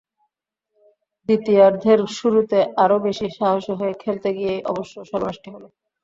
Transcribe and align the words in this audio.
দ্বিতীয়ার্ধের 1.29 1.99
শুরুতে 2.17 2.59
আরও 2.83 2.97
বেশি 3.07 3.27
সাহসী 3.37 3.73
হয়ে 3.79 3.93
খেলতে 4.03 4.29
গিয়েই 4.37 4.61
অবশ্য 4.71 4.95
সর্বনাশটি 5.09 5.49
হলো। 5.55 5.67